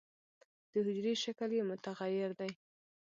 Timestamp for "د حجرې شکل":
0.71-1.49